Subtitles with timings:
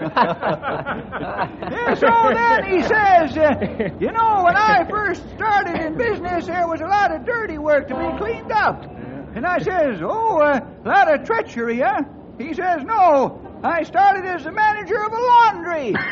[0.00, 3.54] Yeah, so then he says, uh,
[4.00, 7.88] you know, when I first started in business, there was a lot of dirty work
[7.88, 8.84] to be cleaned up.
[9.34, 12.02] And I says, oh, a lot of treachery, huh?
[12.38, 15.94] He says, no, I started as the manager of a laundry.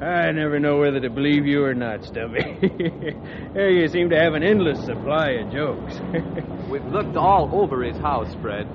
[0.00, 2.42] I never know whether to believe you or not, Stumpy.
[3.54, 6.00] Here you seem to have an endless supply of jokes.
[6.68, 8.66] We've looked all over his house, Fred,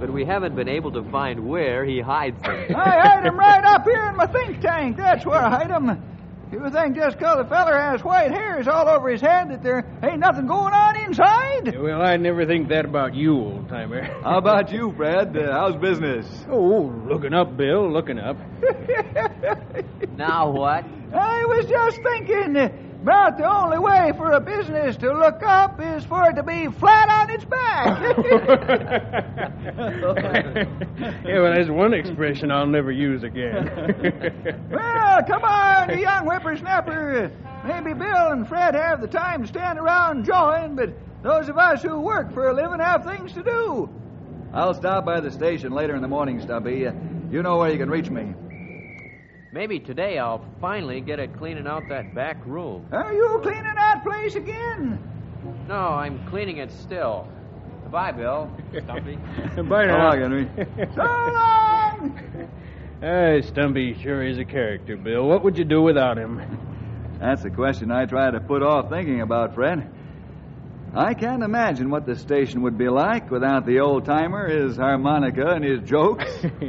[0.00, 2.74] but we haven't been able to find where he hides them.
[2.76, 4.96] I hide 'em right up here in my think tank.
[4.96, 6.02] That's where I hide 'em.
[6.50, 9.84] You think just 'cause the feller has white hairs all over his head that there
[10.02, 11.76] ain't nothing going on inside?
[11.78, 14.02] well, I never think that about you, old timer.
[14.24, 15.36] How about you, Fred?
[15.36, 16.26] Uh, how's business?
[16.48, 18.38] Oh, looking up, Bill, looking up.
[20.16, 20.84] now what?
[21.12, 26.04] I was just thinking about the only way for a business to look up is
[26.04, 28.16] for it to be flat on its back.
[31.24, 33.70] yeah, well, there's one expression I'll never use again.
[34.70, 37.30] well, come on, you young whippersnapper.
[37.64, 40.90] Maybe Bill and Fred have the time to stand around jawing, but
[41.22, 43.88] those of us who work for a living have things to do.
[44.52, 46.86] I'll stop by the station later in the morning, Stumpy.
[46.86, 46.92] Uh,
[47.30, 48.34] you know where you can reach me.
[49.52, 52.86] Maybe today I'll finally get it cleaning out that back room.
[52.92, 54.98] Are you cleaning that place again?
[55.66, 57.26] No, I'm cleaning it still.
[57.82, 58.50] Goodbye, Bill.
[58.84, 59.16] Stumpy.
[59.16, 60.08] Bye So now.
[60.10, 60.50] long, Henry.
[60.94, 62.50] So long!
[63.02, 65.26] Ah, Stumpy sure is a character, Bill.
[65.26, 66.40] What would you do without him?
[67.18, 69.90] That's the question I try to put off thinking about, Fred.
[70.94, 75.46] I can't imagine what the station would be like without the old timer, his harmonica,
[75.54, 76.24] and his jokes.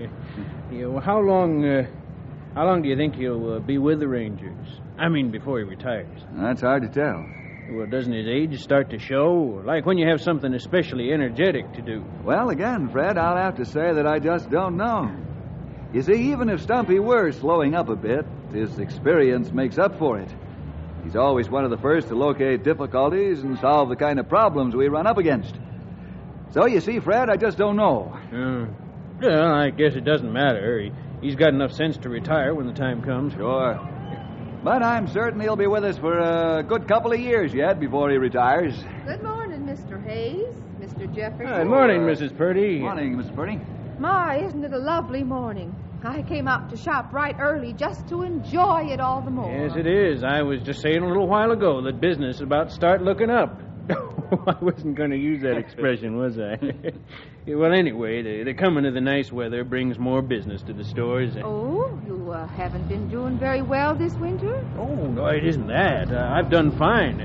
[0.71, 1.87] yeah, well, how long, uh,
[2.59, 4.67] how long do you think he'll uh, be with the Rangers?
[4.97, 6.19] I mean, before he retires.
[6.33, 7.25] That's hard to tell.
[7.71, 9.63] Well, doesn't his age start to show?
[9.65, 12.03] Like when you have something especially energetic to do.
[12.21, 15.09] Well, again, Fred, I'll have to say that I just don't know.
[15.93, 20.19] You see, even if Stumpy were slowing up a bit, his experience makes up for
[20.19, 20.29] it.
[21.05, 24.75] He's always one of the first to locate difficulties and solve the kind of problems
[24.75, 25.57] we run up against.
[26.51, 28.11] So, you see, Fred, I just don't know.
[28.33, 28.65] Uh,
[29.21, 30.81] yeah, I guess it doesn't matter.
[30.81, 33.33] He, he's got enough sense to retire when the time comes.
[33.33, 33.79] Sure.
[34.63, 38.09] But I'm certain he'll be with us for a good couple of years yet before
[38.11, 38.75] he retires.
[39.05, 40.03] Good morning, Mr.
[40.05, 41.13] Hayes, Mr.
[41.13, 41.47] Jefferson.
[41.47, 42.35] Good morning, Mrs.
[42.35, 42.79] Purdy.
[42.79, 43.33] Morning, Mr.
[43.33, 43.59] Purdy.
[43.99, 45.73] My, isn't it a lovely morning?
[46.03, 49.51] I came out to shop right early just to enjoy it all the more.
[49.51, 50.23] Yes, it is.
[50.23, 53.29] I was just saying a little while ago that business is about to start looking
[53.29, 53.61] up.
[54.47, 56.57] I wasn't going to use that expression, was I?
[57.47, 61.35] Well, anyway, the, the coming of the nice weather brings more business to the stores.
[61.43, 64.63] Oh, you uh, haven't been doing very well this winter?
[64.77, 66.11] Oh, no, it isn't that.
[66.11, 67.21] Uh, I've done fine.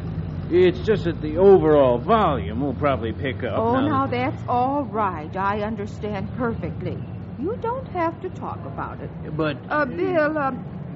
[0.50, 3.58] It's just that the overall volume will probably pick up.
[3.58, 5.34] Oh, now now that's all right.
[5.36, 6.96] I understand perfectly.
[7.38, 9.10] You don't have to talk about it.
[9.36, 10.52] But Uh, Bill, uh,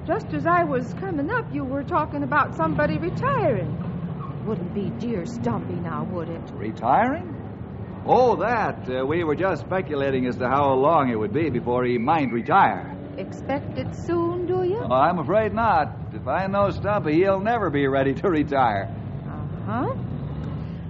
[0.07, 3.88] just as I was coming up, you were talking about somebody retiring.
[4.49, 6.41] Wouldn't be dear Stumpy now, would it?
[6.55, 7.35] Retiring?
[8.07, 8.89] Oh, that.
[8.89, 12.33] Uh, we were just speculating as to how long it would be before he might
[12.33, 12.97] retire.
[13.19, 14.79] Expect it soon, do you?
[14.83, 15.95] Oh, I'm afraid not.
[16.15, 18.89] If I know Stumpy, he'll never be ready to retire.
[19.27, 19.95] Uh-huh.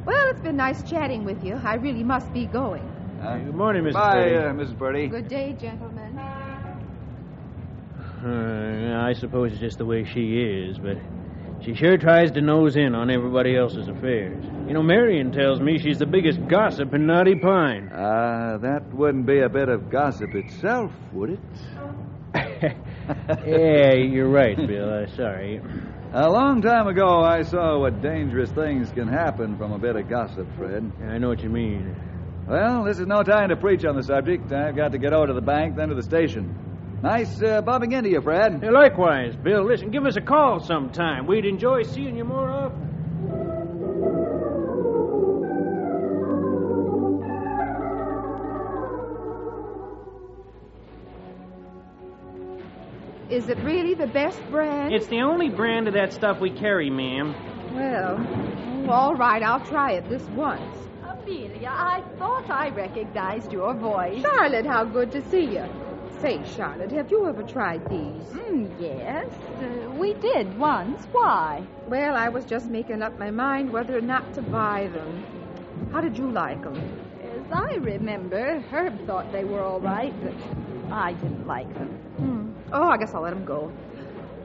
[0.04, 1.54] Well, it's been nice chatting with you.
[1.64, 2.84] I really must be going.
[3.20, 3.94] Uh, Good morning, Mrs.
[3.94, 4.36] Bye, Purdy.
[4.36, 4.78] uh, Mrs.
[4.78, 5.08] Purdy.
[5.08, 6.16] Good day, gentlemen.
[8.24, 10.98] Uh, I suppose it's just the way she is, but
[11.68, 14.42] she sure tries to nose in on everybody else's affairs.
[14.66, 17.90] You know, Marion tells me she's the biggest gossip in Knotty Pine.
[17.92, 21.40] Uh, that wouldn't be a bit of gossip itself, would it?
[23.46, 25.02] yeah, you're right, Bill.
[25.02, 25.60] Uh, sorry.
[26.14, 30.08] A long time ago, I saw what dangerous things can happen from a bit of
[30.08, 30.90] gossip, Fred.
[31.00, 31.94] Yeah, I know what you mean.
[32.46, 34.50] Well, this is no time to preach on the subject.
[34.52, 36.67] I've got to get over to the bank, then to the station.
[37.02, 38.60] Nice uh, bumping into you, Fred.
[38.60, 39.64] Hey, likewise, Bill.
[39.64, 41.26] Listen, give us a call sometime.
[41.26, 42.88] We'd enjoy seeing you more often.
[53.30, 54.92] Is it really the best brand?
[54.92, 57.34] It's the only brand of that stuff we carry, ma'am.
[57.74, 58.16] Well,
[58.88, 60.76] oh, all right, I'll try it this once.
[61.04, 64.20] Amelia, I thought I recognized your voice.
[64.22, 65.64] Charlotte, how good to see you.
[66.20, 68.26] Say, Charlotte, have you ever tried these?
[68.32, 69.28] Mm, yes,
[69.62, 71.04] uh, we did once.
[71.12, 71.64] Why?
[71.86, 75.24] Well, I was just making up my mind whether or not to buy them.
[75.92, 76.76] How did you like them?
[77.22, 80.34] As I remember, Herb thought they were all right, but
[80.92, 81.88] I didn't like them.
[82.16, 82.52] Hmm.
[82.72, 83.72] Oh, I guess I'll let them go.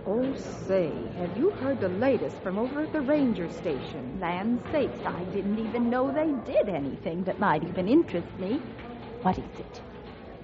[0.05, 0.35] Oh,
[0.67, 4.19] say, have you heard the latest from over at the ranger station?
[4.21, 8.61] Land sakes, I didn't even know they did anything that might even interest me.
[9.23, 9.81] What is it?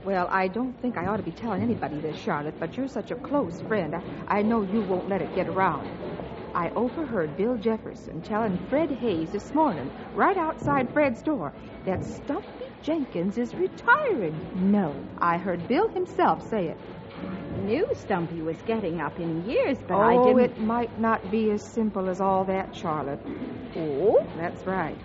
[0.10, 3.12] Well, I don't think I ought to be telling anybody this, Charlotte, but you're such
[3.12, 3.94] a close friend.
[3.94, 4.02] I,
[4.40, 5.88] I know you won't let it get around.
[6.56, 11.54] I overheard Bill Jefferson telling Fred Hayes this morning, right outside Fred's door,
[11.86, 14.72] that Stumpy Jenkins is retiring.
[14.72, 14.96] No.
[15.20, 16.78] I heard Bill himself say it.
[17.22, 20.40] I knew Stumpy was getting up in years, but oh, I didn't.
[20.40, 23.20] Oh, it might not be as simple as all that, Charlotte.
[23.76, 24.26] Oh?
[24.38, 24.98] That's right.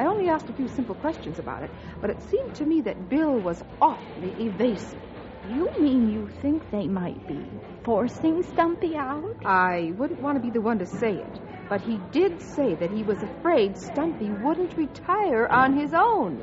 [0.00, 1.70] I only asked a few simple questions about it,
[2.00, 4.98] but it seemed to me that Bill was awfully evasive.
[5.46, 7.44] You mean you think they might be
[7.84, 9.36] forcing Stumpy out?
[9.44, 12.90] I wouldn't want to be the one to say it, but he did say that
[12.90, 16.40] he was afraid Stumpy wouldn't retire on his own.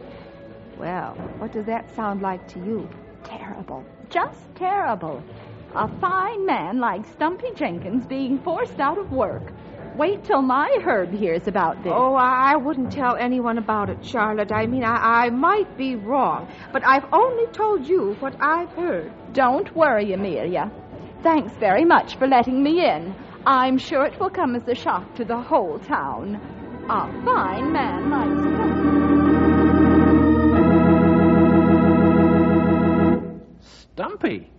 [0.77, 2.87] Well, what does that sound like to you?
[3.23, 3.83] Terrible.
[4.11, 5.23] Just terrible.
[5.73, 9.51] A fine man like Stumpy Jenkins being forced out of work.
[9.97, 11.91] Wait till my Herb hears about this.
[11.95, 14.51] Oh, I wouldn't tell anyone about it, Charlotte.
[14.51, 19.11] I mean, I, I might be wrong, but I've only told you what I've heard.
[19.33, 20.71] Don't worry, Amelia.
[21.23, 23.15] Thanks very much for letting me in.
[23.47, 26.35] I'm sure it will come as a shock to the whole town.
[26.89, 28.29] A fine man like
[33.95, 34.37] Stumpy.
[34.41, 34.56] Stumpy?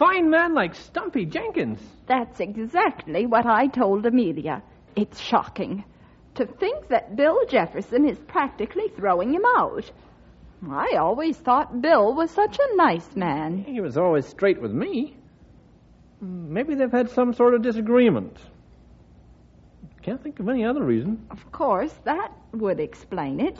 [0.00, 1.78] Fine man like Stumpy Jenkins.
[2.06, 4.62] That's exactly what I told Amelia.
[4.96, 5.84] It's shocking.
[6.36, 9.90] To think that Bill Jefferson is practically throwing him out.
[10.70, 13.62] I always thought Bill was such a nice man.
[13.64, 15.18] He was always straight with me.
[16.22, 18.38] Maybe they've had some sort of disagreement.
[20.00, 21.26] Can't think of any other reason.
[21.30, 23.58] Of course, that would explain it.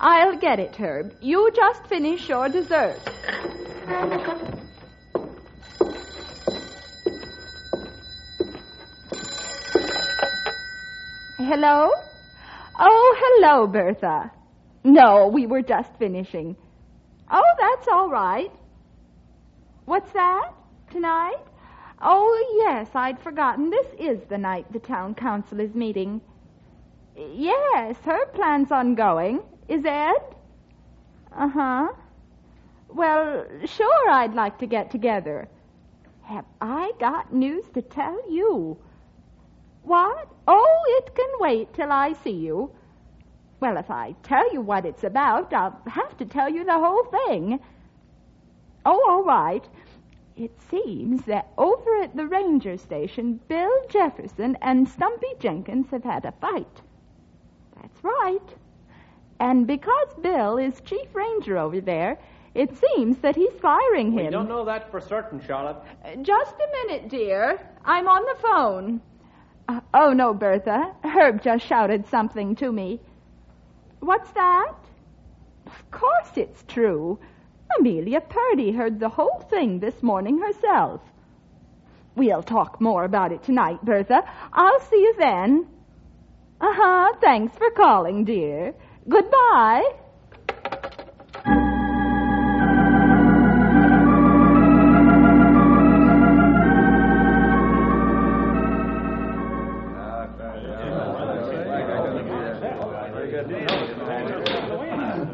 [0.00, 1.14] I'll get it, Herb.
[1.20, 2.98] You just finish your dessert.
[11.38, 11.90] Hello?
[12.78, 14.30] Oh, hello, Bertha.
[14.84, 16.56] No, we were just finishing.
[17.30, 18.52] Oh, that's all right.
[19.84, 20.52] What's that?
[20.90, 21.38] Tonight?
[22.00, 23.70] Oh, yes, I'd forgotten.
[23.70, 26.20] This is the night the town council is meeting.
[27.16, 29.40] Yes, her plan's on going.
[29.70, 30.34] Is Ed?
[31.30, 31.92] Uh huh.
[32.88, 35.46] Well, sure, I'd like to get together.
[36.22, 38.76] Have I got news to tell you?
[39.84, 40.26] What?
[40.48, 42.72] Oh, it can wait till I see you.
[43.60, 47.04] Well, if I tell you what it's about, I'll have to tell you the whole
[47.04, 47.60] thing.
[48.84, 49.68] Oh, all right.
[50.36, 56.24] It seems that over at the ranger station, Bill Jefferson and Stumpy Jenkins have had
[56.24, 56.82] a fight.
[57.80, 58.56] That's right.
[59.40, 62.18] And because Bill is chief ranger over there,
[62.54, 64.26] it seems that he's firing him.
[64.26, 65.78] We don't know that for certain, Charlotte.
[66.04, 67.58] Uh, Just a minute, dear.
[67.84, 69.00] I'm on the phone.
[69.68, 70.94] Uh, oh, no, Bertha.
[71.04, 73.00] Herb just shouted something to me.
[74.00, 74.74] What's that?
[75.66, 77.18] Of course it's true.
[77.78, 81.00] Amelia Purdy heard the whole thing this morning herself.
[82.16, 84.24] We'll talk more about it tonight, Bertha.
[84.52, 85.66] I'll see you then.
[86.60, 87.12] Uh huh.
[87.20, 88.74] Thanks for calling, dear.
[89.08, 89.82] Goodbye.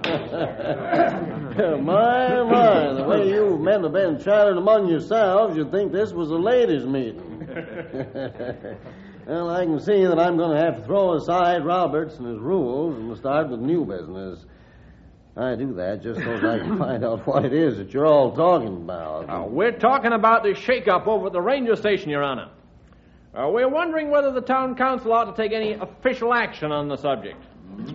[1.56, 6.30] my, my, the way you men have been chatting among yourselves, you'd think this was
[6.30, 7.48] a ladies' meeting.
[9.26, 12.38] well, I can see that I'm going to have to throw aside Roberts and his
[12.38, 14.44] rules and start with new business.
[15.36, 18.06] I do that just so that I can find out what it is that you're
[18.06, 19.28] all talking about.
[19.28, 22.50] Uh, we're talking about the shake-up over at the ranger station, Your Honor.
[23.34, 26.96] Uh, we're wondering whether the town council ought to take any official action on the
[26.96, 27.42] subject.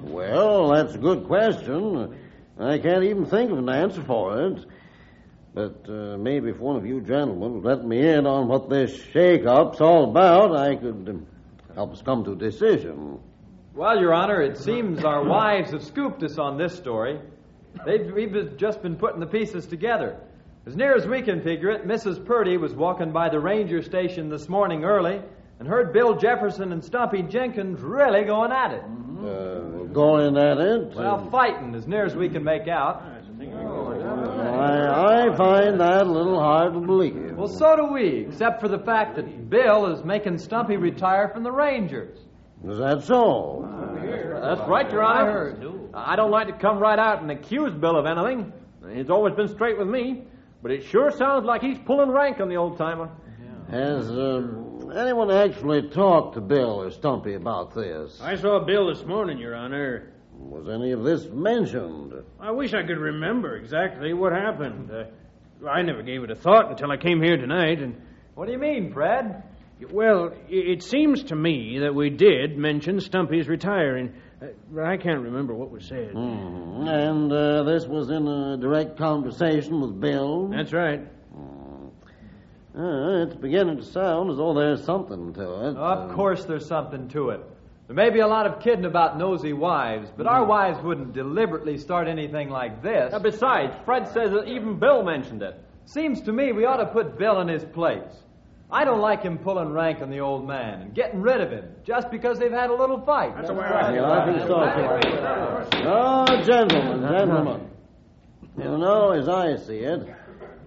[0.04, 2.16] Well, that's a good question.
[2.60, 4.66] I can't even think of an answer for it.
[5.54, 9.04] But uh, maybe if one of you gentlemen would let me in on what this
[9.12, 11.28] shake-up's all about, I could um,
[11.76, 13.20] help us come to a decision.
[13.74, 17.20] Well, Your Honor, it seems our wives have scooped us on this story.
[17.86, 20.18] They've, we've just been putting the pieces together.
[20.66, 22.24] As near as we can figure it, Mrs.
[22.24, 25.22] Purdy was walking by the ranger station this morning early
[25.60, 28.84] and heard Bill Jefferson and Stumpy Jenkins really going at it.
[28.84, 30.96] Uh, going at it?
[30.96, 33.04] Well, fighting, as near as we can make out.
[34.62, 37.36] I, I find that a little hard to believe.
[37.36, 41.44] Well, so do we, except for the fact that Bill is making Stumpy retire from
[41.44, 42.18] the Rangers.
[42.68, 43.68] Is that so?
[44.42, 45.90] That's right, Your Honor.
[45.94, 48.54] I don't like to come right out and accuse Bill of anything.
[48.94, 50.24] He's always been straight with me,
[50.62, 53.10] but it sure sounds like he's pulling rank on the old timer.
[53.70, 58.20] Has um, anyone actually talked to Bill or Stumpy about this?
[58.22, 60.12] I saw Bill this morning, Your Honor.
[60.50, 62.14] Was any of this mentioned?
[62.40, 64.92] I wish I could remember exactly what happened.
[64.92, 67.96] Uh, I never gave it a thought until I came here tonight, and
[68.36, 69.44] What do you mean, Brad?
[69.92, 75.22] well, it seems to me that we did mention Stumpy's retiring, uh, but I can't
[75.22, 76.14] remember what was said.
[76.14, 76.88] Mhm.
[76.88, 80.48] And uh, this was in a direct conversation with Bill?
[80.50, 81.02] That's right.
[82.74, 85.76] Uh, it's beginning to sound as though there's something to it.
[85.76, 87.42] Of course, there's something to it.
[87.92, 91.78] There may be a lot of kidding about nosy wives, but our wives wouldn't deliberately
[91.78, 93.14] start anything like this.
[93.14, 95.62] Uh, besides, Fred says that even Bill mentioned it.
[95.84, 98.24] Seems to me we ought to put Bill in his place.
[98.72, 101.66] I don't like him pulling rank on the old man and getting rid of him
[101.84, 103.36] just because they've had a little fight.
[103.36, 103.50] That's
[103.94, 105.84] Yeah, I think so, too.
[105.84, 107.70] No, gentlemen, gentlemen.
[108.58, 110.16] You know, as I see it,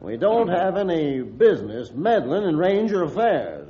[0.02, 3.63] we don't have any business meddling in Ranger affairs.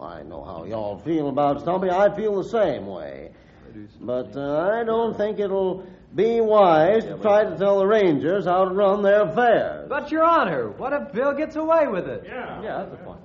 [0.00, 1.90] I know how y'all feel about Stumpy.
[1.90, 3.32] I feel the same way.
[4.00, 8.64] But uh, I don't think it'll be wise to try to tell the Rangers how
[8.64, 9.88] to run their affairs.
[9.88, 12.24] But, Your Honor, what if Bill gets away with it?
[12.26, 12.62] Yeah.
[12.62, 13.20] Yeah, that's the point.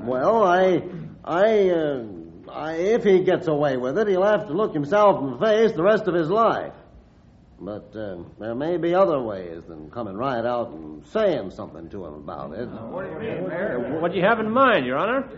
[0.00, 0.82] Well, I,
[1.24, 2.04] I, uh,
[2.50, 5.72] I, if he gets away with it, he'll have to look himself in the face
[5.72, 6.72] the rest of his life.
[7.60, 12.04] But uh, there may be other ways than coming right out and saying something to
[12.04, 12.66] him about it.
[12.66, 14.00] What do you mean, Mayor?
[14.00, 15.28] What do you have in mind, Your Honor?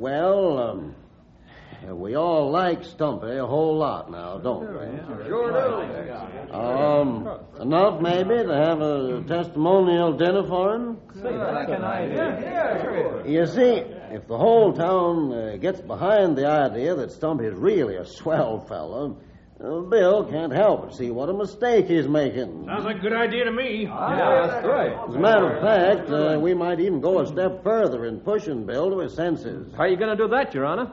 [0.00, 0.94] Well, um,
[1.92, 5.26] we all like Stumpy a whole lot now, don't we?
[5.26, 6.54] Sure do.
[6.54, 7.28] Um,
[7.60, 10.96] enough maybe to have a testimonial dinner for him?
[13.26, 13.84] You see,
[14.16, 18.64] if the whole town uh, gets behind the idea that Stumpy is really a swell
[18.66, 19.18] fellow,
[19.60, 22.64] Bill can't help but see what a mistake he's making.
[22.64, 23.82] Sounds like a good idea to me.
[23.82, 24.92] Yeah, that's right.
[25.06, 28.64] As a matter of fact, uh, we might even go a step further in pushing
[28.64, 29.70] Bill to his senses.
[29.74, 30.90] How are you going to do that, Your Honor?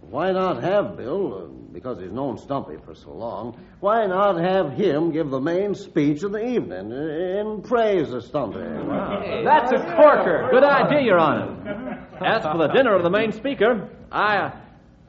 [0.00, 4.72] Why not have Bill, uh, because he's known Stumpy for so long, why not have
[4.72, 8.60] him give the main speech of the evening in praise of Stumpy?
[8.60, 9.42] Wow.
[9.44, 10.48] That's a corker.
[10.50, 12.08] Good idea, Your Honor.
[12.24, 14.56] As for the dinner of the main speaker, I, uh,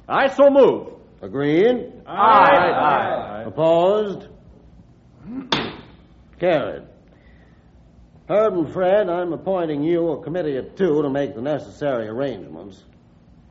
[0.09, 0.96] I so move.
[1.21, 1.91] Agreed?
[2.05, 3.43] Aye.
[3.47, 4.27] Opposed?
[6.39, 6.83] Carried.
[8.29, 12.83] Herb and Fred, I'm appointing you a committee of two to make the necessary arrangements.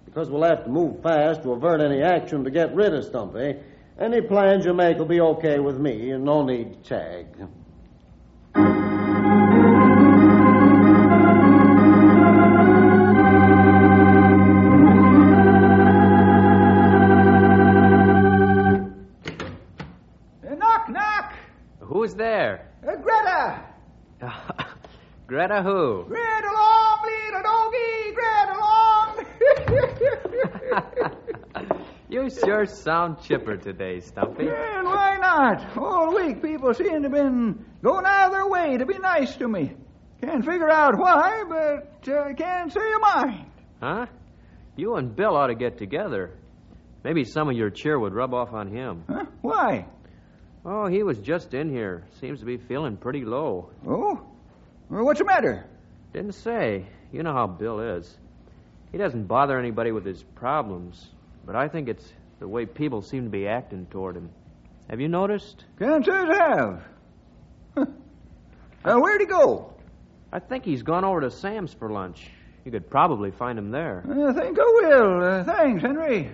[0.04, 3.56] Because we'll have to move fast to avert any action to get rid of Stumpy.
[3.98, 7.26] Any plans you make will be okay with me, and no need to tag.
[25.36, 26.04] Greta who?
[26.08, 28.14] Greta along, little doggy.
[28.14, 29.26] Greta along.
[32.08, 34.44] You sure sound chipper today, Stumpy.
[34.48, 35.76] and why not?
[35.76, 39.36] All week people seem to have been going out of their way to be nice
[39.36, 39.74] to me.
[40.22, 43.50] Can't figure out why, but uh, can't say a mind.
[43.82, 44.06] Huh?
[44.76, 46.30] You and Bill ought to get together.
[47.04, 49.04] Maybe some of your cheer would rub off on him.
[49.06, 49.26] Huh?
[49.42, 49.84] Why?
[50.64, 52.04] Oh, he was just in here.
[52.20, 53.68] Seems to be feeling pretty low.
[53.86, 54.22] Oh?
[54.88, 55.66] Well, what's the matter?
[56.12, 56.86] Didn't say.
[57.12, 58.16] You know how Bill is.
[58.92, 61.10] He doesn't bother anybody with his problems,
[61.44, 64.30] but I think it's the way people seem to be acting toward him.
[64.88, 65.64] Have you noticed?
[65.78, 66.82] Can't say I have.
[67.76, 67.84] Huh.
[68.84, 69.74] Uh, where'd he go?
[70.32, 72.30] I think he's gone over to Sam's for lunch.
[72.64, 74.02] You could probably find him there.
[74.08, 75.22] I think I will.
[75.24, 76.30] Uh, thanks, Henry.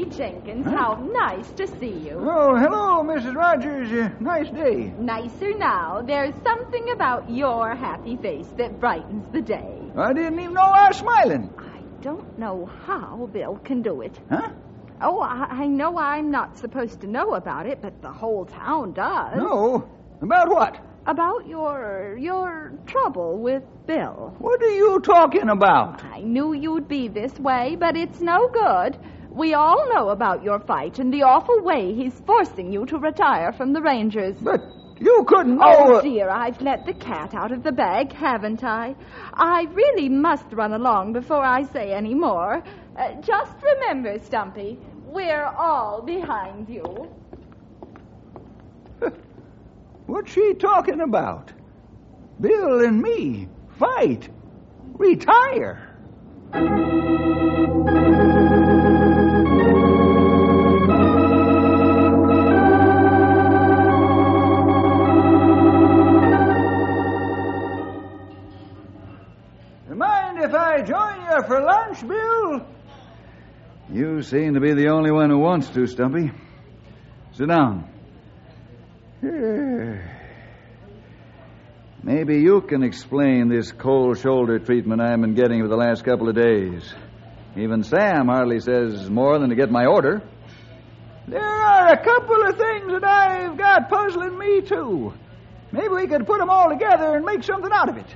[0.00, 0.66] Stumpy Jenkins.
[0.66, 2.16] How nice to see you.
[2.20, 3.34] Oh, hello, Mrs.
[3.34, 3.90] Rogers.
[3.92, 4.92] Uh, nice day.
[4.98, 6.02] Nicer now.
[6.02, 9.78] There's something about your happy face that brightens the day.
[9.96, 11.52] I didn't even know I was smiling.
[11.58, 14.18] I don't know how Bill can do it.
[14.30, 14.50] Huh?
[15.02, 18.92] Oh, I, I know I'm not supposed to know about it, but the whole town
[18.92, 19.36] does.
[19.36, 19.88] No.
[20.22, 20.78] About what?
[21.06, 24.34] About your your trouble with Bill.
[24.38, 26.04] What are you talking about?
[26.04, 28.98] I knew you'd be this way, but it's no good.
[29.30, 33.52] We all know about your fight and the awful way he's forcing you to retire
[33.52, 34.36] from the Rangers.
[34.40, 34.60] But
[35.00, 35.98] you couldn't know.
[35.98, 38.94] Oh, dear, I've let the cat out of the bag, haven't I?
[39.32, 42.62] I really must run along before I say any more.
[42.98, 47.08] Uh, just remember, Stumpy, we're all behind you.
[50.06, 51.52] What's she talking about?
[52.40, 54.28] Bill and me fight,
[54.94, 55.86] retire.
[73.92, 76.30] You seem to be the only one who wants to, Stumpy.
[77.32, 77.90] Sit down.
[82.02, 86.28] Maybe you can explain this cold shoulder treatment I've been getting for the last couple
[86.28, 86.94] of days.
[87.56, 90.22] Even Sam hardly says more than to get my order.
[91.26, 95.12] There are a couple of things that I've got puzzling me, too.
[95.72, 98.06] Maybe we could put them all together and make something out of it.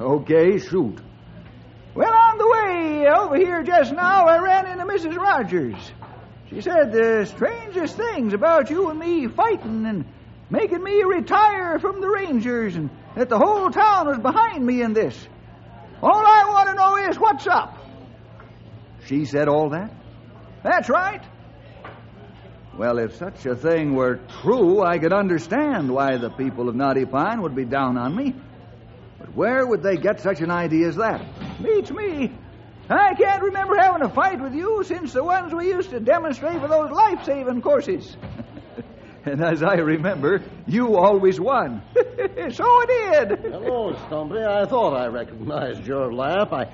[0.00, 0.98] Okay, shoot.
[2.80, 5.16] Over here just now, I ran into Mrs.
[5.16, 5.92] Rogers.
[6.48, 10.04] She said the strangest things about you and me fighting and
[10.50, 14.92] making me retire from the Rangers, and that the whole town was behind me in
[14.92, 15.16] this.
[16.02, 17.76] All I want to know is what's up.
[19.06, 19.92] She said all that?
[20.62, 21.22] That's right.
[22.76, 27.04] Well, if such a thing were true, I could understand why the people of Knotty
[27.04, 28.34] Pine would be down on me.
[29.18, 31.22] But where would they get such an idea as that?
[31.62, 32.32] Beats me.
[32.90, 36.60] I can't remember having a fight with you since the ones we used to demonstrate
[36.60, 38.16] for those life saving courses.
[39.24, 41.82] and as I remember, you always won.
[41.94, 42.02] so
[42.82, 43.52] it did.
[43.52, 44.42] Hello, Stumpy.
[44.42, 46.52] I thought I recognized your laugh.
[46.52, 46.66] I.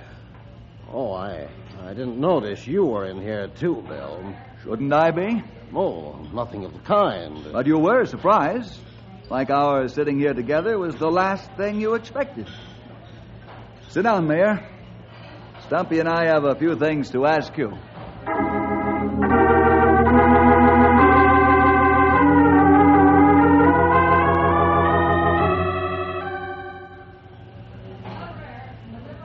[0.91, 1.49] Oh, I.
[1.83, 4.35] I didn't notice you were in here, too, Bill.
[4.63, 5.43] Shouldn't I be?
[5.75, 7.53] Oh, nothing of the kind.
[7.53, 8.81] But you were surprised.
[9.29, 12.49] Like our sitting here together was the last thing you expected.
[13.89, 14.67] Sit down, Mayor.
[15.67, 17.73] Stumpy and I have a few things to ask you.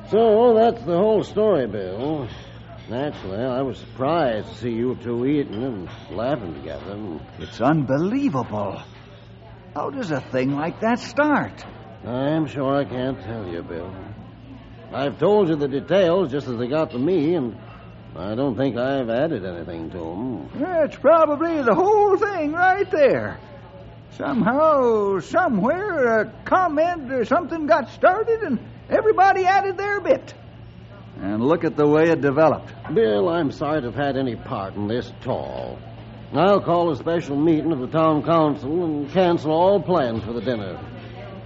[0.10, 2.28] So that's the whole story, Bill.
[2.90, 7.20] Naturally, I was surprised to see you two eating and laughing together.
[7.38, 8.82] It's unbelievable.
[9.76, 11.64] How does a thing like that start?
[12.04, 13.94] I'm sure I can't tell you, Bill.
[14.94, 17.56] I've told you the details just as they got to me, and
[18.16, 20.50] I don't think I've added anything to them.
[20.56, 23.40] That's probably the whole thing right there.
[24.18, 30.34] Somehow, somewhere, a comment or something got started, and everybody added their bit.
[31.22, 32.74] And look at the way it developed.
[32.94, 35.80] Bill, I'm sorry to have had any part in this at all.
[36.34, 40.42] I'll call a special meeting of the town council and cancel all plans for the
[40.42, 40.80] dinner.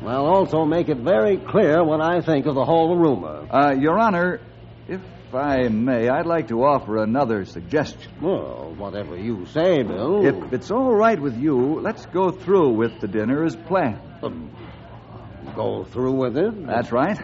[0.01, 3.47] I'll also make it very clear what I think of the whole rumor.
[3.49, 4.39] Uh, Your Honor,
[4.87, 5.01] if
[5.33, 8.11] I may, I'd like to offer another suggestion.
[8.21, 10.25] Well, whatever you say, Bill.
[10.25, 14.01] If it's all right with you, let's go through with the dinner as planned.
[14.21, 14.51] Um,
[15.55, 16.65] go through with it?
[16.65, 17.19] That's right.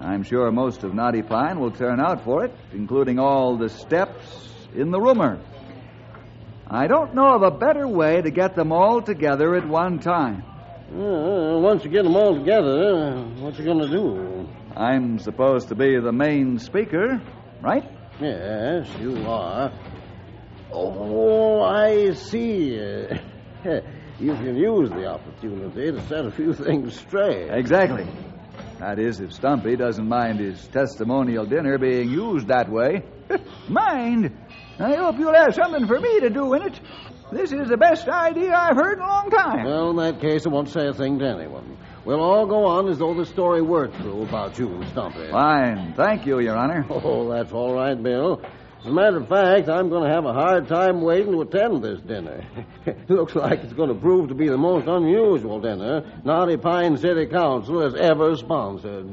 [0.00, 4.50] I'm sure most of Knotty Pine will turn out for it, including all the steps
[4.74, 5.40] in the rumor.
[6.66, 10.42] I don't know of a better way to get them all together at one time.
[10.94, 14.48] Uh, once you get them all together, what you going to do?
[14.76, 17.20] I'm supposed to be the main speaker,
[17.60, 17.82] right?
[18.20, 19.72] Yes, you are.
[20.72, 22.78] Oh, I see.
[24.20, 27.48] You can use the opportunity to set a few things straight.
[27.50, 28.06] Exactly.
[28.78, 33.02] That is, if Stumpy doesn't mind his testimonial dinner being used that way.
[33.68, 34.38] mind?
[34.78, 36.80] I hope you'll have something for me to do in it.
[37.34, 39.64] This is the best idea I've heard in a long time.
[39.64, 41.76] Well, in that case, I won't say a thing to anyone.
[42.04, 45.30] We'll all go on as though the story were true about you and Stumpy.
[45.32, 45.94] Fine.
[45.94, 46.86] Thank you, Your Honor.
[46.90, 48.40] Oh, that's all right, Bill.
[48.80, 51.82] As a matter of fact, I'm going to have a hard time waiting to attend
[51.82, 52.44] this dinner.
[53.08, 57.26] Looks like it's going to prove to be the most unusual dinner Knotty Pine City
[57.26, 59.10] Council has ever sponsored.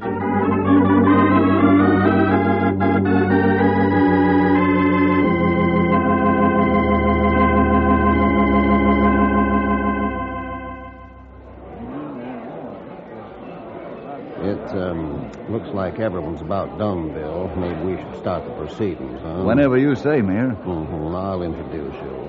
[15.92, 17.50] Like everyone's about done, Bill.
[17.58, 19.44] Maybe we should start the proceedings, huh?
[19.44, 20.56] Whenever you say, Mayor.
[20.56, 21.16] Mm-hmm.
[21.16, 22.22] I'll introduce you.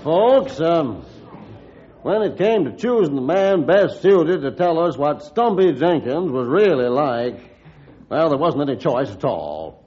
[0.04, 1.06] Folks, um,
[2.02, 6.30] when it came to choosing the man best suited to tell us what Stumpy Jenkins
[6.30, 7.40] was really like,
[8.10, 9.82] well, there wasn't any choice at all.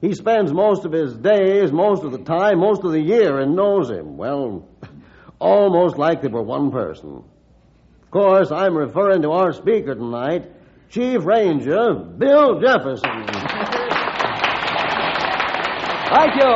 [0.00, 3.54] He spends most of his days, most of the time, most of the year and
[3.54, 4.16] knows him.
[4.16, 4.68] Well,
[5.38, 7.22] almost like they were one person.
[8.14, 10.48] Course, I'm referring to our speaker tonight,
[10.88, 13.26] Chief Ranger Bill Jefferson.
[16.14, 16.54] Thank you.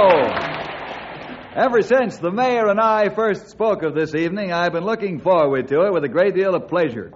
[1.57, 5.67] Ever since the mayor and I first spoke of this evening, I've been looking forward
[5.67, 7.11] to it with a great deal of pleasure.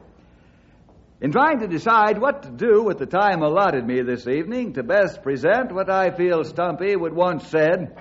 [1.21, 4.83] In trying to decide what to do with the time allotted me this evening to
[4.83, 7.97] best present what I feel Stumpy would once said,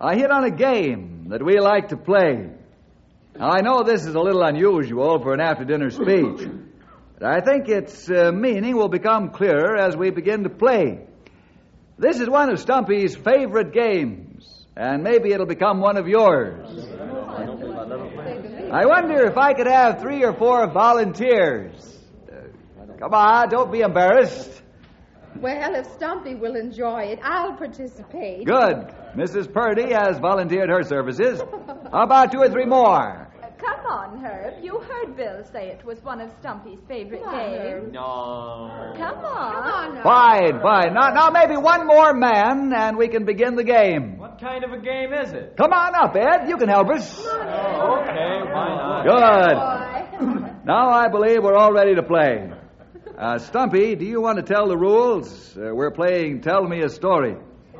[0.00, 2.50] I hit on a game that we like to play.
[3.38, 6.48] Now, I know this is a little unusual for an after dinner speech,
[7.18, 11.06] but I think its uh, meaning will become clearer as we begin to play.
[11.98, 16.66] This is one of Stumpy's favorite games, and maybe it'll become one of yours.
[18.72, 21.74] I wonder if I could have three or four volunteers.
[22.32, 24.62] Uh, come on, don't be embarrassed.
[25.40, 28.46] Well, if Stumpy will enjoy it, I'll participate.
[28.46, 28.92] Good.
[29.16, 29.52] Mrs.
[29.52, 31.40] Purdy has volunteered her services.
[31.92, 33.26] How about two or three more?
[33.58, 34.62] Come on, Herb.
[34.62, 37.90] You heard Bill say it was one of Stumpy's favorite games.
[37.92, 38.92] No.
[38.98, 39.52] Come on.
[39.54, 40.02] Come on now.
[40.02, 40.92] Fine, fine.
[40.92, 44.18] Now, now, maybe one more man, and we can begin the game.
[44.18, 45.56] What kind of a game is it?
[45.56, 46.48] Come on up, Ed.
[46.48, 47.18] You can help us.
[47.18, 47.24] Okay,
[48.52, 49.02] why not?
[49.04, 50.66] Good.
[50.66, 52.50] Now I believe we're all ready to play.
[53.16, 55.56] Uh, Stumpy, do you want to tell the rules?
[55.56, 57.34] Uh, we're playing Tell Me a Story.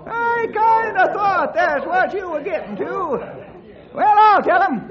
[0.07, 3.45] I kind of thought that's what you were getting to.
[3.93, 4.91] Well, I'll tell him.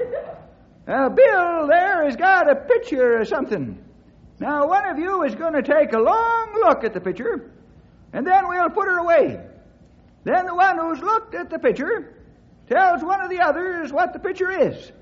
[0.86, 3.84] Uh, Bill there has got a picture or something.
[4.38, 7.50] Now, one of you is going to take a long look at the picture,
[8.12, 9.40] and then we'll put her away.
[10.22, 12.22] Then the one who's looked at the picture
[12.68, 14.92] tells one of the others what the picture is.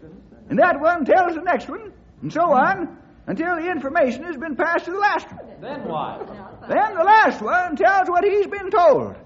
[0.48, 4.56] And that one tells the next one, and so on, until the information has been
[4.56, 5.46] passed to the last one.
[5.60, 6.28] Then what?
[6.68, 9.16] Then the last one tells what he's been told.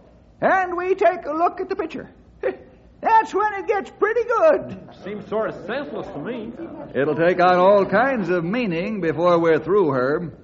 [0.40, 2.10] And we take a look at the picture.
[3.00, 4.94] That's when it gets pretty good.
[5.04, 6.52] Seems sort of senseless to me.
[6.94, 10.36] It'll take on all kinds of meaning before we're through, Herb.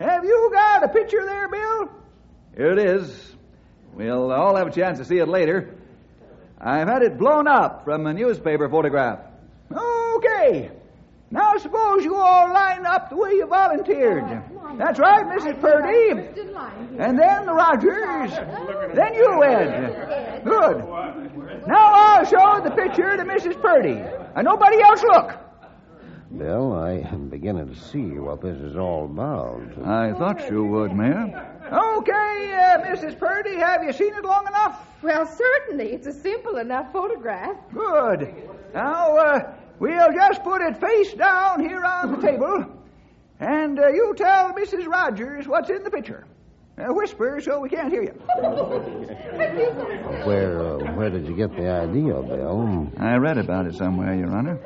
[0.00, 1.88] Have you got a picture there, Bill?
[2.56, 3.36] Here it is.
[3.94, 5.74] We'll all have a chance to see it later.
[6.60, 9.20] I've had it blown up from a newspaper photograph.
[9.70, 10.70] Okay.
[11.30, 14.24] Now suppose you all line up the way you volunteered.
[14.78, 15.60] That's right, Mrs.
[15.60, 16.26] Purdy.
[16.26, 17.02] First in line here.
[17.02, 18.30] And then the Rogers.
[18.94, 20.42] Then you, Ed.
[20.44, 20.78] Good.
[21.66, 23.60] Now I'll show the picture to Mrs.
[23.60, 24.00] Purdy.
[24.34, 25.38] And nobody else look.
[26.36, 29.62] Bill, I am beginning to see what this is all about.
[29.84, 31.24] I thought you would, Mayor.
[31.66, 33.18] Okay, uh, Mrs.
[33.18, 34.86] Purdy, have you seen it long enough?
[35.02, 35.92] Well, certainly.
[35.92, 37.56] It's a simple enough photograph.
[37.72, 38.34] Good.
[38.74, 42.64] Now, uh, we'll just put it face down here on the table.
[43.40, 44.86] And uh, you tell Mrs.
[44.86, 46.26] Rogers what's in the picture.
[46.78, 48.12] Uh, whisper so we can't hear you.
[50.24, 52.92] Where, uh, where did you get the idea, Bill?
[52.98, 54.60] I read about it somewhere, Your Honor.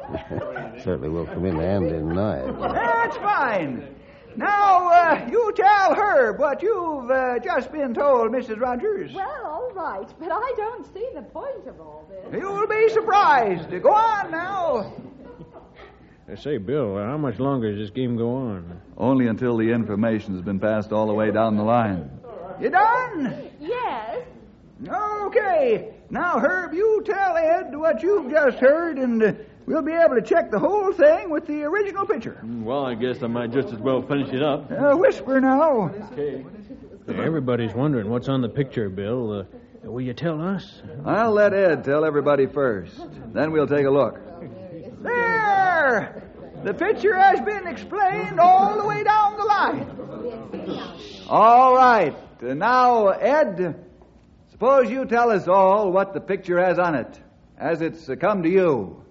[0.84, 2.52] Certainly will come in handy tonight.
[2.60, 3.94] That's fine.
[4.36, 8.60] Now, uh, you tell Herb what you've uh, just been told, Mrs.
[8.60, 9.12] Rogers.
[9.12, 12.40] Well, all right, but I don't see the point of all this.
[12.40, 13.70] You'll be surprised.
[13.82, 14.92] Go on now.
[16.30, 18.80] I say, Bill, how much longer does this game go on?
[18.96, 22.10] Only until the information's been passed all the way down the line.
[22.60, 23.50] You done?
[23.60, 24.24] Yes.
[24.86, 25.94] Okay.
[26.10, 29.32] Now, Herb, you tell Ed what you've just heard, and uh,
[29.72, 32.38] we'll be able to check the whole thing with the original picture.
[32.44, 34.70] Well, I guess I might just as well finish it up.
[34.70, 35.90] Uh, whisper now.
[36.12, 36.44] Okay.
[37.08, 39.40] Everybody's wondering what's on the picture, Bill.
[39.40, 40.82] Uh, will you tell us?
[41.06, 43.00] I'll let Ed tell everybody first.
[43.32, 44.20] Then we'll take a look.
[45.02, 46.22] There!
[46.62, 50.86] The picture has been explained all the way down the line.
[51.28, 52.14] All right.
[52.42, 53.74] Now, Ed,
[54.50, 57.20] suppose you tell us all what the picture has on it,
[57.56, 59.02] as it's uh, come to you.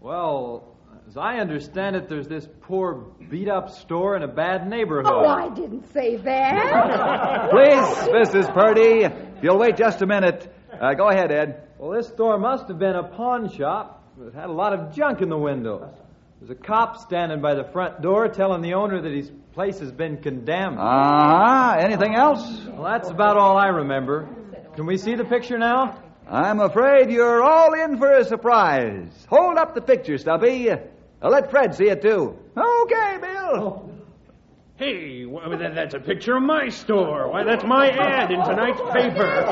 [0.00, 0.76] Well,
[1.08, 5.06] as I understand it, there's this poor beat up store in a bad neighborhood.
[5.12, 7.50] Oh, I didn't say that.
[7.50, 8.52] Please, Mrs.
[8.52, 10.52] Purdy, if you'll wait just a minute.
[10.80, 11.68] Uh, go ahead, Ed.
[11.78, 14.04] Well, this store must have been a pawn shop.
[14.20, 15.92] It had a lot of junk in the windows.
[16.40, 19.90] There's a cop standing by the front door telling the owner that his place has
[19.90, 20.78] been condemned.
[20.78, 21.76] Uh huh.
[21.78, 22.66] Anything else?
[22.66, 24.28] Well, that's about all I remember.
[24.74, 26.02] Can we see the picture now?
[26.28, 29.08] I'm afraid you're all in for a surprise.
[29.28, 30.66] Hold up the picture, Stumpy.
[30.66, 30.78] Now
[31.22, 32.36] uh, let Fred see it, too.
[32.56, 33.32] Okay, Bill.
[33.54, 33.90] Oh.
[34.76, 37.30] Hey, wha- that- that's a picture of my store.
[37.30, 39.42] Why, that's my ad in tonight's paper.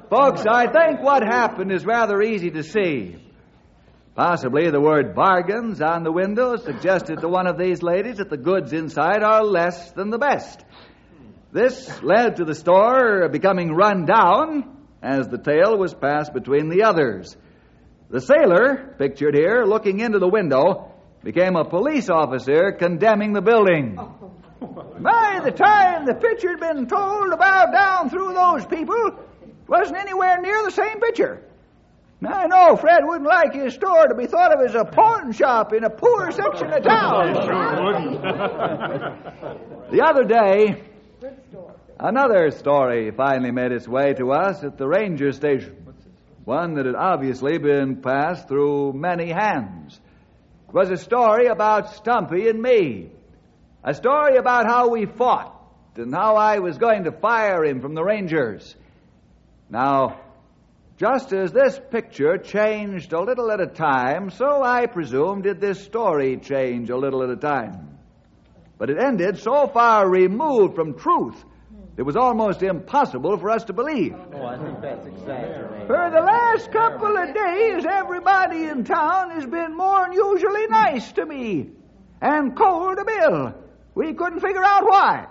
[0.10, 3.16] Folks, I think what happened is rather easy to see.
[4.16, 8.36] Possibly the word bargains on the window suggested to one of these ladies that the
[8.36, 10.64] goods inside are less than the best.
[11.52, 16.84] This led to the store becoming run down as the tale was passed between the
[16.84, 17.36] others.
[18.08, 20.92] The sailor, pictured here, looking into the window,
[21.24, 23.96] became a police officer condemning the building.
[25.00, 28.94] By the time the picture had been told about down through those people,
[29.42, 31.42] it wasn't anywhere near the same picture.
[32.20, 35.32] Now, I know Fred wouldn't like his store to be thought of as a pawn
[35.32, 37.34] shop in a poor section of town.
[39.90, 40.84] The other day,
[41.98, 45.76] another story finally made its way to us at the ranger station.
[46.44, 50.00] One that had obviously been passed through many hands.
[50.68, 53.10] It was a story about Stumpy and me.
[53.84, 55.56] A story about how we fought
[55.96, 58.74] and how I was going to fire him from the Rangers.
[59.68, 60.20] Now,
[60.96, 65.82] just as this picture changed a little at a time, so I presume did this
[65.82, 67.99] story change a little at a time.
[68.80, 71.44] But it ended so far removed from truth,
[71.98, 74.14] it was almost impossible for us to believe.
[74.32, 75.86] Oh, I think that's exaggerated.
[75.86, 81.12] For the last couple of days, everybody in town has been more than usually nice
[81.12, 81.72] to me
[82.22, 83.54] and cold to Bill.
[83.94, 85.26] We couldn't figure out why.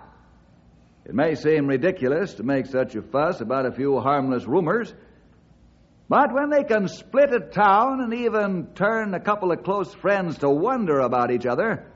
[1.05, 4.93] It may seem ridiculous to make such a fuss about a few harmless rumors,
[6.07, 10.37] but when they can split a town and even turn a couple of close friends
[10.39, 11.88] to wonder about each other,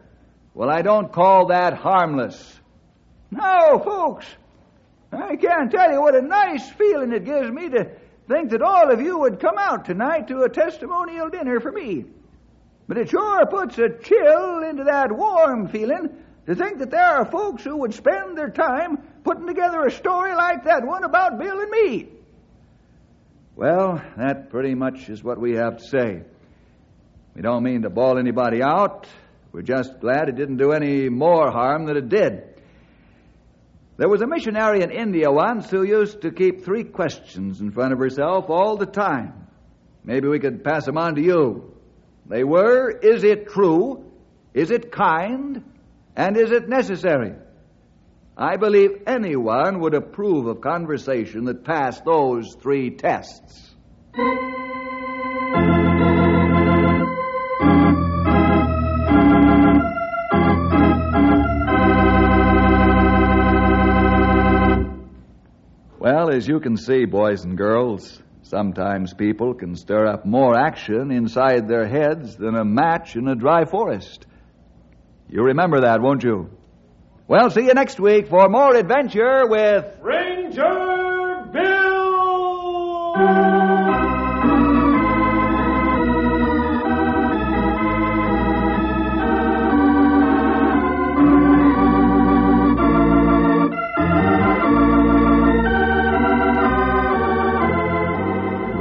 [0.53, 2.59] well, I don't call that harmless.
[3.31, 4.27] No, folks,
[5.11, 7.89] I can't tell you what a nice feeling it gives me to
[8.27, 12.05] think that all of you would come out tonight to a testimonial dinner for me.
[12.87, 16.09] But it sure puts a chill into that warm feeling
[16.45, 20.35] to think that there are folks who would spend their time putting together a story
[20.35, 22.09] like that one about Bill and me.
[23.55, 26.23] Well, that pretty much is what we have to say.
[27.35, 29.07] We don't mean to ball anybody out.
[29.53, 32.41] We're just glad it didn't do any more harm than it did.
[33.97, 37.93] There was a missionary in India once who used to keep three questions in front
[37.93, 39.47] of herself all the time.
[40.03, 41.71] Maybe we could pass them on to you.
[42.25, 44.11] They were Is it true?
[44.55, 45.63] Is it kind?
[46.15, 47.33] And is it necessary?
[48.35, 53.75] I believe anyone would approve of conversation that passed those three tests.
[66.33, 71.67] As you can see, boys and girls, sometimes people can stir up more action inside
[71.67, 74.25] their heads than a match in a dry forest.
[75.29, 76.49] You remember that, won't you?
[77.27, 83.52] Well, see you next week for more adventure with Ranger Bill!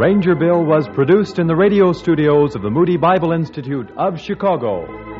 [0.02, 5.11] Ranger Bill was produced in the radio studios of the Moody Bible Institute of Chicago.